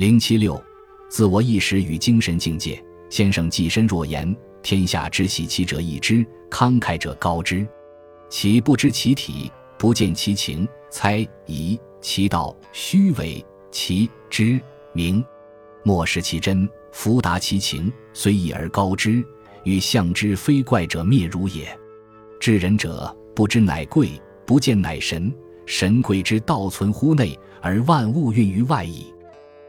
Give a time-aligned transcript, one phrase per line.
[0.00, 0.58] 零七六，
[1.10, 2.82] 自我意识与精神境界。
[3.10, 7.68] 先生既身若言：天下之喜其者易之，慷慨者高之。
[8.30, 14.58] 其不知其体，不见其情，猜疑其道，虚伪其知
[14.94, 15.22] 明，
[15.82, 19.22] 莫识其真，弗达其情，虽异而高之，
[19.64, 21.78] 与象之非怪者灭如也。
[22.40, 24.08] 知人者，不知乃贵，
[24.46, 25.30] 不见乃神。
[25.66, 29.04] 神贵之道存乎内，而万物运于外矣。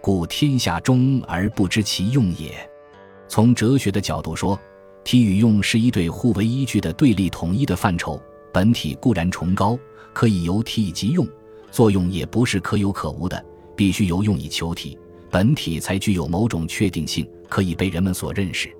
[0.00, 2.54] 故天下中而不知其用也。
[3.26, 4.58] 从哲学的角度说，
[5.04, 8.20] 体与用是一对互为依据的对立统一的范畴。
[8.52, 9.78] 本体固然崇高，
[10.14, 11.26] 可以由体及用，
[11.70, 13.44] 作用也不是可有可无的，
[13.76, 14.98] 必须由用以求体，
[15.30, 18.74] 本体才具有某种确定性，可以被人们所认识。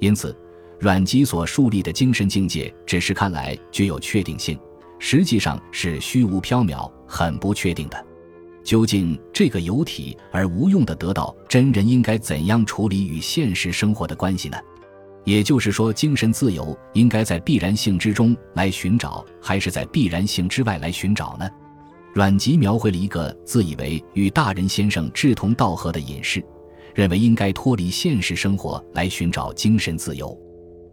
[0.00, 0.34] 因此，
[0.78, 4.58] 阮籍所树立的精神境界，只是看来具有确定性，
[4.98, 8.06] 实际上是虚无缥缈、很不确定的。
[8.64, 14.56] 究竟这个有体而无用的得到真人，应该怎样处理与现实生活的关系呢？
[15.24, 21.48] 也就是说，精神自由应该在必然性之中来寻找，还是在必然性之外来寻找呢？
[22.12, 26.44] 阮籍描绘了一个自以为与大人先生志同道合的隐士，
[26.94, 30.36] 认为应该脱离现实生活来寻找精神自由。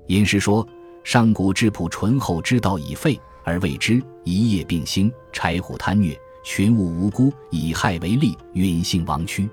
[0.08, 0.66] 隐士说
[1.04, 9.50] ：“上古质朴醇厚之道已废，而为之一叶并兴，柴虎贪虐，群物无辜，以害为利，允性亡躯，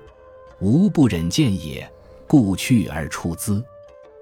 [0.59, 1.89] 吾不忍见也，
[2.25, 3.63] 故去而出资。”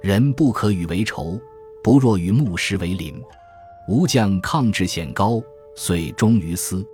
[0.02, 1.40] 人不可与为仇，
[1.84, 3.20] 不若与牧师为邻。
[3.88, 5.42] 吾将抗志显高，
[5.76, 6.86] 遂忠于斯。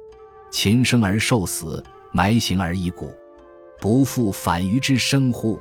[0.50, 3.14] 禽生而受死，埋形而遗骨，
[3.80, 5.60] 不复反于之生乎？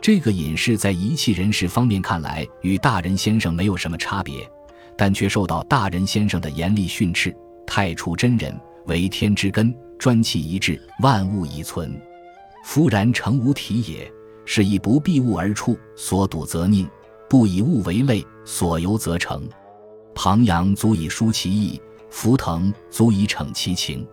[0.00, 4.50] 这个隐士在遗弃人士方面看来与大人先生没有什么差别，
[4.96, 7.34] 但却受到大人先生的严厉训斥。
[7.66, 12.00] 太初真人为天之根，专气一致，万物以存。
[12.64, 14.12] 夫然成无体也。
[14.44, 16.84] 是以不避物而处，所睹则宁；
[17.28, 19.48] 不以物为类，所由则成。
[20.16, 21.80] 庞阳足以抒其意，
[22.10, 24.04] 浮腾足以逞其情。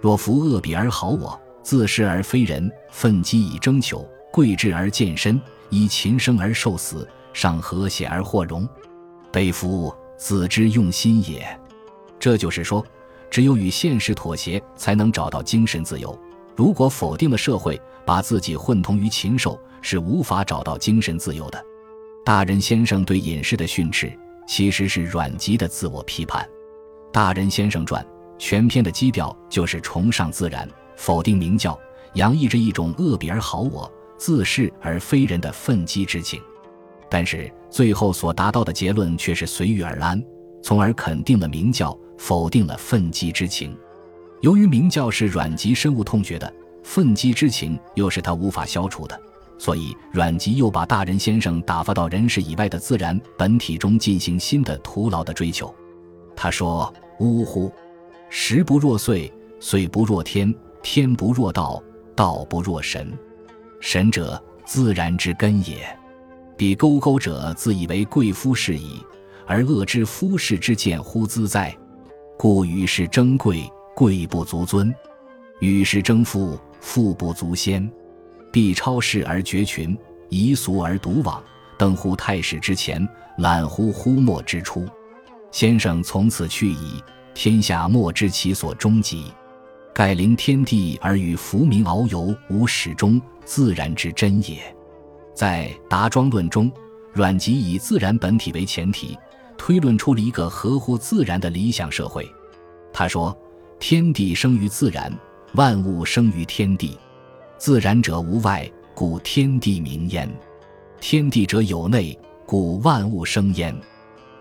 [0.00, 5.40] 若夫恶比而好我，自是而非人，奋激以争求，贵志而健身，
[5.70, 8.68] 以禽生而受死，尚和谐而获荣，
[9.32, 11.44] 悲夫子之用心也。
[12.20, 12.86] 这就是说，
[13.34, 16.16] 只有与现实妥协，才能找到精神自由。
[16.54, 21.60] 如果否定了社会，把自己混同于禽兽，是无法找到精神自由的。
[22.24, 26.44] 大人先生对隐士的训斥，其实是阮籍的自我批判。
[27.10, 28.00] 《大人先生传》
[28.38, 31.76] 全篇的基调就是崇尚自然，否定名教，
[32.12, 36.40] 洋溢着一种恶比而好我、自恃而非人的愤激之情。
[37.10, 40.24] 但是最后所达到的结论却是随遇而安，
[40.62, 43.76] 从而肯定了名教，否定了愤激之情。
[44.40, 46.52] 由于名教是阮籍深恶痛绝的。
[46.86, 49.18] 愤激之情又是他无法消除的，
[49.56, 55.74] 所以阮籍又把大人先生打发到人世以外的自然本体中进行新的徒劳的追求。
[56.36, 57.72] 他说：“呜呼，
[58.28, 61.82] 时不若岁，岁不若天，天不若道，
[62.14, 63.10] 道不若神。
[63.80, 65.88] 神者，自然之根也。
[66.54, 69.00] 彼沟沟者，自以为贵夫是矣，
[69.46, 71.74] 而恶之夫士之见乎兹哉？
[72.36, 74.92] 故与世争贵，贵不足尊；
[75.60, 77.90] 与世争富。”富不足先，
[78.52, 79.96] 必超世而绝群，
[80.28, 81.42] 夷俗而独往。
[81.78, 83.08] 登乎太史之前，
[83.38, 84.86] 览乎乎末之初。
[85.50, 87.02] 先生从此去矣，
[87.32, 89.32] 天下莫知其所终极。
[89.94, 94.58] 盖临天地而与浮名遨游，无始终，自然之真也。
[95.34, 96.70] 在《达庄论》中，
[97.14, 99.16] 阮籍以自然本体为前提，
[99.56, 102.28] 推论出了一个合乎自然的理想社会。
[102.92, 103.36] 他说
[103.80, 105.12] ：“天地生于自然。”
[105.54, 106.98] 万物生于天地，
[107.58, 110.28] 自然者无外，故天地明焉；
[111.00, 113.72] 天地者有内，故万物生焉。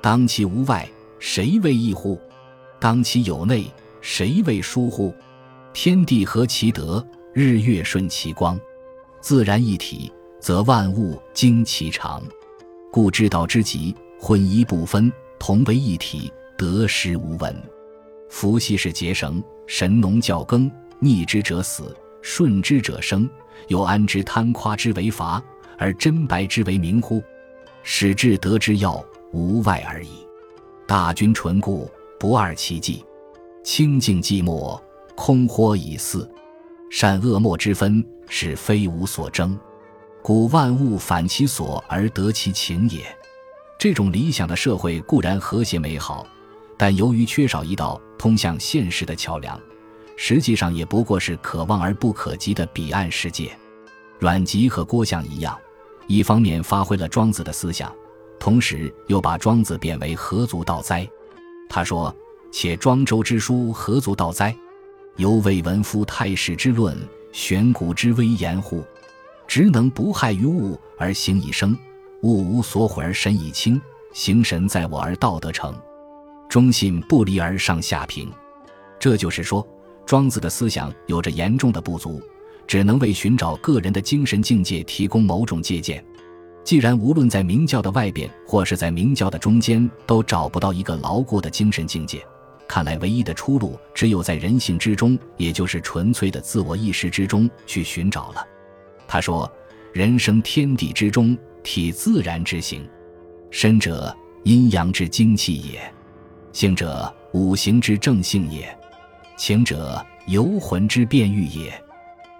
[0.01, 2.19] 当其无外，谁为异乎？
[2.79, 3.71] 当其有内，
[4.01, 5.13] 谁为疏乎？
[5.71, 8.59] 天地合其德，日月顺其光，
[9.21, 12.23] 自然一体，则万物经其常。
[12.91, 17.53] 故之道之极，混一不分，同为一体，得失无闻。
[18.29, 20.71] 伏羲是结绳，神农教耕。
[20.97, 23.29] 逆之者死，顺之者生。
[23.67, 25.43] 又安知贪夸之为罚，
[25.77, 27.21] 而真白之为明乎？
[27.83, 29.03] 使至得之要，
[29.33, 30.25] 无外而已。
[30.87, 33.03] 大军纯固，不二其迹；
[33.61, 34.81] 清净寂寞，
[35.15, 36.25] 空豁以似。
[36.89, 39.59] 善恶莫之分，是非无所争。
[40.21, 43.01] 故万物反其所而得其情也。
[43.83, 46.25] 这种理想的社会固然和谐美好，
[46.77, 49.59] 但由于缺少一道通向现实的桥梁。
[50.15, 53.51] 实际上也不过是可望而不可及的彼岸世界。
[54.19, 55.59] 阮籍和郭象一样，
[56.07, 57.93] 一方面发挥了庄子的思想，
[58.39, 61.05] 同时又把庄子贬为何足道哉？
[61.67, 62.15] 他说
[62.53, 64.55] ：“且庄周之书何足道哉？
[65.17, 66.97] 犹未闻夫太史之论，
[67.33, 68.81] 玄古之威严乎？
[69.45, 71.77] 职能不害于物而行以生，
[72.23, 73.79] 物无所毁而神以清，
[74.11, 75.73] 形神在我而道德成。
[76.49, 78.29] 忠信不离而上下平。”
[78.99, 79.65] 这就是说，
[80.05, 82.21] 庄子的思想有着严重的不足。
[82.65, 86.03] 只能为寻找个人的精神境界提供某种借鉴。
[86.63, 92.25] 既然无论在明教的外边或是在明教的中间都找不到一个牢固的精神境界，
[92.65, 98.47] 看来唯一的出路只有在人性之中，也就是纯粹的自我意识之中去寻找了。
[99.09, 99.51] 他说
[99.91, 102.87] ：“人生天地之中，体自然之行，
[103.49, 105.93] 身者阴阳之精气也，
[106.51, 108.77] 性者五行之正性也，
[109.37, 111.73] 情者游魂之变欲也。”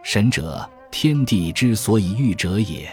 [0.03, 2.87] 神者，天地之所以欲者也。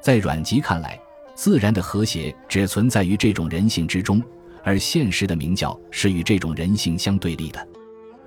[0.00, 0.98] 在阮籍看来，
[1.34, 4.22] 自然的和谐只存在于这种人性之中，
[4.62, 7.68] 而现实的明教是与这种人性相对立的。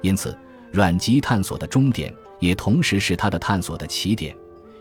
[0.02, 0.38] 因此，
[0.70, 4.36] 阮籍探索的终点，也同时是他的探索的起点。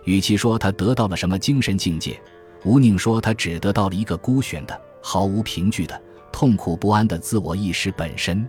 [0.04, 2.20] 与其说他得到了什么精神境界，
[2.64, 6.00] 吴宁说他只得到了一个孤悬的、毫无凭据的、
[6.32, 8.46] 痛苦不安的自我意识本身。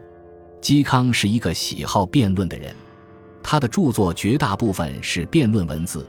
[0.61, 2.75] 嵇康是一个喜好辩论的人。
[3.41, 6.05] 他的著作绝大部分是辩论文字，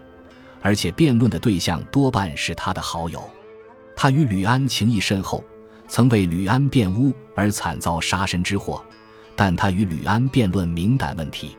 [0.61, 3.23] 而且辩论的对象多半是他的好友。
[3.95, 5.45] 他与吕安情谊深厚，
[5.87, 8.83] 曾为吕安辩污而惨遭杀身之祸。
[9.37, 11.57] 但他与吕安辩论敏感问题。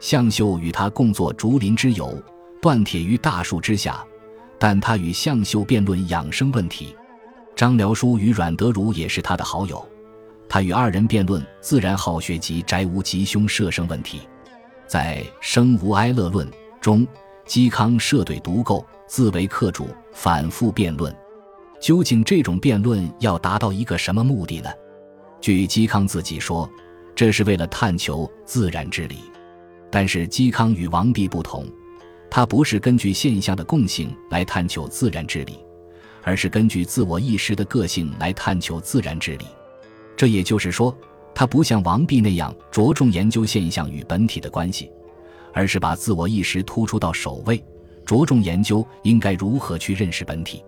[0.00, 2.22] 向秀与他共作竹林之友，
[2.60, 4.04] 断铁于大树之下，
[4.64, 6.96] 但他与向秀辩论养生问题。
[7.54, 9.86] 张辽书与阮德儒也是他的好友，
[10.48, 14.22] 他与二人辩论自然好学及宅无吉凶射生问题。
[14.86, 16.48] 在《生无哀乐论》
[16.80, 17.06] 中，
[17.46, 21.14] 嵇康设对独构，自为客主，反复辩论。
[21.78, 24.70] 究竟这种辩论要达到一个什么目的呢？
[25.42, 26.66] 据嵇康自己说，
[27.14, 29.18] 这是为了探求自然之理。
[29.90, 31.66] 但是嵇康与王弼不同，
[32.34, 35.56] 他不是根据现象的共性来探求自然之理，
[36.20, 39.46] 而是根据自我意识的个性来探求自然之理。
[40.16, 40.92] 这也就是说。
[41.32, 44.90] 他不像王弼那样着重研究现象与本体的关系，
[45.52, 47.64] 而是把自我意识突出到首位，
[48.04, 50.64] 着重研究应该如何去认识本体。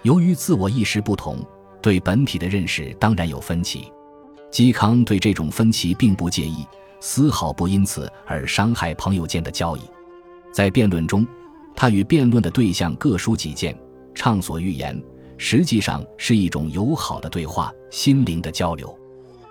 [0.00, 1.44] 由于自我意识不同，
[1.82, 3.84] 对本体的认识当然有分歧。
[4.50, 6.66] 嵇康对这种分歧并不介意，
[7.00, 9.82] 丝毫不因此而伤害朋友间的交易。
[10.52, 11.26] 在辩论中，
[11.74, 13.76] 他与辩论的对象各抒己见，
[14.14, 15.02] 畅所欲言，
[15.38, 18.96] 实际上是一种友好的对话，心灵的交流。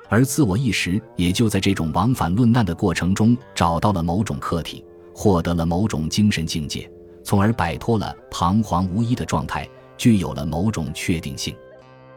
[0.08, 6.90] 而自我意识也就在这种往返论难的过程中找到了某种客体，获得了某种精神境界，
[7.24, 9.68] 从而摆脱了彷徨无依的状态，
[9.98, 11.56] 具有了某种确定性。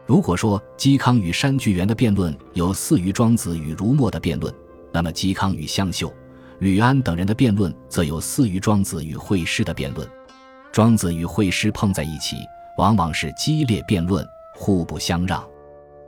[0.05, 4.53] 如果说嵇康与山巨源的辩论有似于庄子与儒墨的辩论，
[4.91, 6.13] 那么嵇康与向秀、
[6.59, 10.07] 吕安等人的辩论则有似于庄子与惠施的辩论。
[10.71, 12.37] 庄子与惠施碰在一起，
[12.77, 15.43] 往往是激烈辩论，互不相让。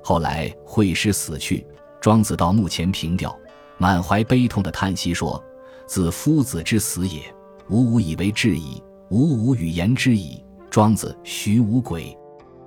[0.04, 1.66] 后来惠施死去。
[2.00, 3.36] 庄子到墓前凭吊，
[3.78, 5.44] 满怀悲痛的叹息说
[5.88, 7.22] ：“自夫子之死也，
[7.70, 12.16] 吾无以为至矣，吾无语言之矣。”庄子徐无鬼。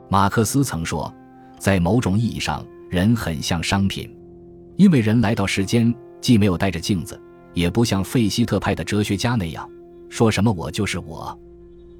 [0.08, 1.12] 马克思曾说，
[1.58, 4.14] 在某种意义上，人很像商品，
[4.76, 7.18] 因为人来到世间，既没有带着镜子，
[7.54, 9.68] 也不像费希特派的哲学家那样
[10.08, 11.38] 说什么“我就是我”，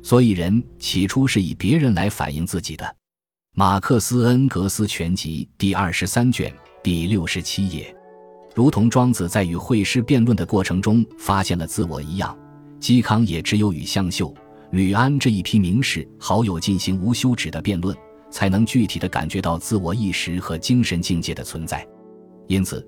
[0.02, 2.96] 所以人起初是以别人来反映自己的。
[3.54, 6.52] 马克思恩格斯全集第二十三卷。
[6.82, 7.94] 第六十七页，
[8.54, 12.34] 如同庄子在与惠施辩论的过程中发现了自我一样，
[12.80, 14.34] 嵇康也只有与向秀、
[14.70, 17.94] 吕安这一批名士好友进行无休止的辩论，
[18.30, 21.86] 才能具体的感觉到自我意识和精神境界的存在。
[22.46, 22.82] 因此，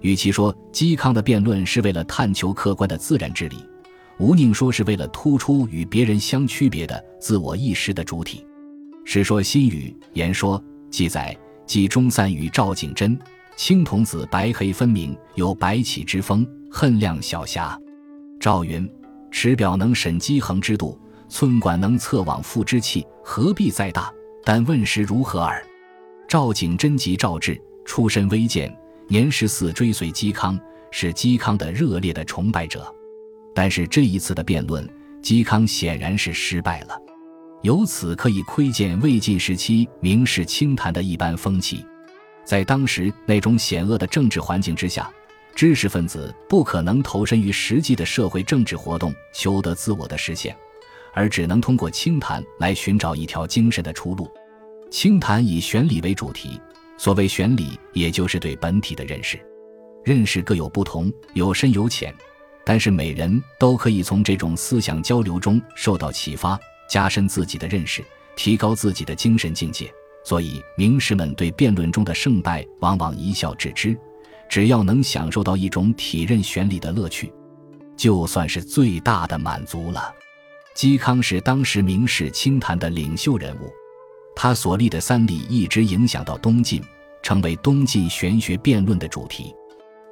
[0.00, 3.56] 与其说嵇康的辩论是为了探求客观的自然之理，
[4.18, 8.38] 吴宁说是为了突出与别人相区别的自我意识的主体。
[9.04, 11.36] 《史说新语》言说记载，
[11.66, 13.18] 嵇中散与赵景真。
[13.56, 17.76] 青童子白黑分明，有白起之风，恨亮小侠。
[18.38, 18.88] 赵云：
[19.32, 20.96] 持表能审机衡之度，
[21.28, 24.12] 寸管能测往复之气，何必再大？
[24.44, 25.60] 但问时如何耳？
[26.28, 28.72] 赵景真及赵志，出身微贱，
[29.10, 30.60] 年十四追随嵇康，
[30.90, 32.94] 是嵇康的热烈的崇拜者。
[33.54, 34.86] 但是这一次的辩论，
[35.22, 37.00] 嵇康显然是失败了。
[37.62, 41.84] 由此可以窥见魏晋时期名士清谈的一般风气。
[42.44, 45.10] 在当时那种险恶的政治环境之下，
[45.54, 50.54] 知识分子不可能投身于实际的社会政治活动，求得自我的实现，
[51.14, 54.30] 而只能通过清谈来寻找一条精神的出路。
[54.90, 56.60] 清谈以玄理为主题，
[56.98, 59.38] 所谓玄理，也就是对本体的认识。
[60.04, 62.14] 认识各有不同，有深有浅，
[62.64, 66.58] 但是每人都可以从这种思想交流中受到启发，
[66.90, 68.04] 加深自己的认识，
[68.36, 69.90] 提高自己的精神境界。
[70.24, 73.96] 所以，名士们对辩论中的胜败往往一笑置之，
[74.48, 77.32] 只要能享受到一种体认玄理的乐趣，
[77.96, 80.12] 就算是最大的满足了。
[80.74, 83.72] 嵇康是当时名士清谈的领袖人物，
[84.40, 86.80] 他所立的三礼一直影响到东晋，
[87.24, 89.52] 成为东晋玄学辩论的主题。《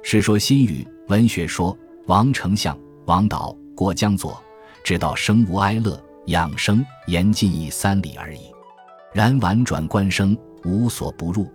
[0.03, 1.75] 世说新语》文学说
[2.07, 4.37] ：“王丞相、王导、郭江左，
[4.83, 8.39] 知道生无哀乐，养生言尽以三礼而已。
[9.13, 11.49] 然婉转观生，无所不入。”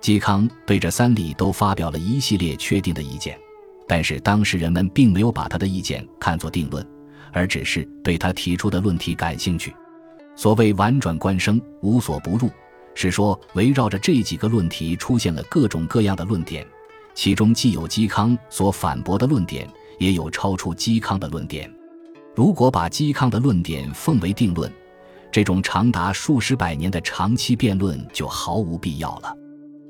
[0.00, 3.38] 嵇康对这三礼都发表了一系列确定的意见，
[3.86, 6.82] 但是当时人们并没有把他的意见看作定论。
[7.30, 9.74] 而只是对他提出的论题感兴趣。
[10.36, 12.50] 所谓婉转观生，无所不入，
[12.94, 16.64] 是说围绕着这几个论题出现了各种各样的论点，
[17.14, 19.66] 其中既有嵇康所反驳的论点，
[19.98, 21.72] 也有超出嵇康的论点。
[22.34, 24.70] 如果把嵇康的论点奉为定论，
[25.32, 29.34] 这种长达数十百年的长期辩论就毫无必要了。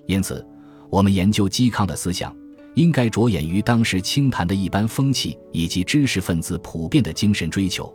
[0.06, 0.46] 因此，
[0.88, 2.34] 我们研究嵇康的思想。
[2.76, 7.90] 应该着眼于当时清谈的一般风气以及知识分子普遍的精神追求，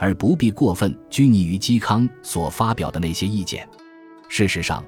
[0.00, 3.68] 而不必过分拘泥于嵇康所发表的那些意见。
[4.28, 4.82] 事实上，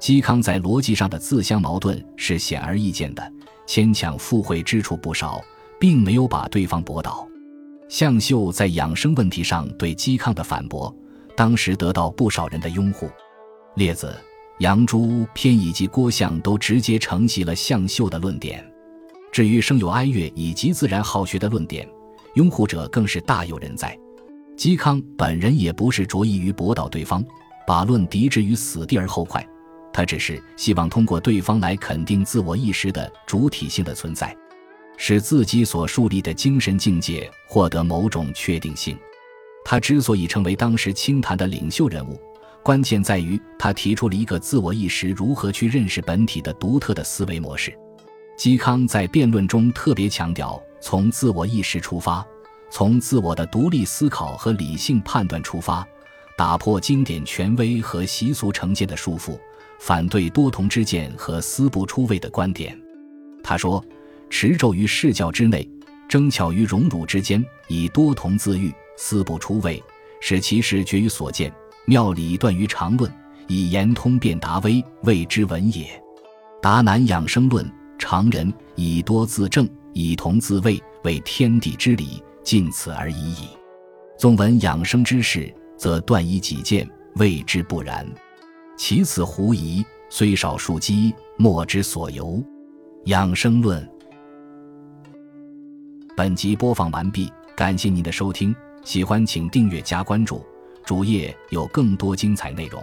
[0.00, 3.32] 嵇康在逻辑上的自相矛盾是显而易见的，
[3.66, 5.40] 牵强附会之处不少，
[5.78, 7.26] 并没有把对方驳倒。
[7.88, 10.92] 向秀在养生问题上对嵇康的反驳，
[11.36, 13.08] 当时得到不少人的拥护。
[13.76, 14.12] 列子、
[14.58, 18.68] 杨朱篇以及郭象都直接承袭了向秀的论点。
[19.30, 21.88] 至于生有哀乐以及自然好学的论点，
[22.34, 23.96] 拥护者更是大有人在。
[24.56, 27.24] 嵇康本人也不是着意于驳倒对方，
[27.66, 29.46] 把论敌置于死地而后快，
[29.92, 34.34] 他只是希望通过对方来肯定自我意识的主体性的存在，
[34.96, 38.96] 使自己所树立的精神境界获得某种确定性。
[39.62, 42.18] 他之所以成为当时清谈的领袖人物，
[42.62, 47.76] 关键在于他提出了一个自我意识如何去认识本体的独特的思维模式。
[48.38, 52.26] 嵇康在辩论中特别强调，从自我意识出发，
[52.70, 55.86] 从自我的独立思考和理性判断出发，
[56.36, 59.38] 打破经典权威和习俗成见的束缚，
[59.78, 62.78] 反对多同之见和思不出位的观点。
[63.42, 63.82] 他说
[64.28, 65.68] ：“持咒于世教之内，
[66.08, 69.82] 争巧于荣辱之间，以多同自喻，思不出位，
[70.20, 71.52] 使其事决于所见，
[71.86, 73.10] 妙理断于常论，
[73.46, 75.86] 以言通辩达微，谓之文也。”
[76.60, 77.70] 达南养生论。
[77.98, 83.48] 常人以多自正，以同自卫，为天地之理，尽此而已矣。
[84.16, 88.06] 纵闻养生之事，则断以己见，谓之不然。
[88.78, 92.40] 其此狐疑，虽少数机，莫之所由。
[93.06, 93.86] 养生论。
[96.16, 100.40] 本集播放完毕，感谢您的收听，喜欢请订阅加关注，
[100.84, 102.80] 主页有更多精彩内容。